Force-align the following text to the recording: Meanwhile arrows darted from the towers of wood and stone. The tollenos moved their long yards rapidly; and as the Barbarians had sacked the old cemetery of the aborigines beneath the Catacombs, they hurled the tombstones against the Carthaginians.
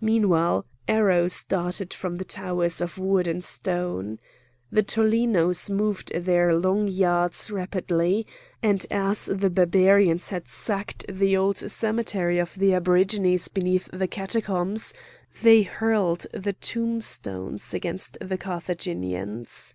Meanwhile 0.00 0.66
arrows 0.88 1.44
darted 1.44 1.94
from 1.94 2.16
the 2.16 2.24
towers 2.24 2.80
of 2.80 2.98
wood 2.98 3.28
and 3.28 3.44
stone. 3.44 4.18
The 4.72 4.82
tollenos 4.82 5.70
moved 5.70 6.12
their 6.12 6.56
long 6.56 6.88
yards 6.88 7.48
rapidly; 7.48 8.26
and 8.64 8.84
as 8.90 9.26
the 9.26 9.48
Barbarians 9.48 10.30
had 10.30 10.48
sacked 10.48 11.04
the 11.08 11.36
old 11.36 11.56
cemetery 11.58 12.40
of 12.40 12.56
the 12.56 12.74
aborigines 12.74 13.46
beneath 13.46 13.88
the 13.92 14.08
Catacombs, 14.08 14.92
they 15.40 15.62
hurled 15.62 16.26
the 16.34 16.54
tombstones 16.54 17.72
against 17.72 18.18
the 18.20 18.38
Carthaginians. 18.38 19.72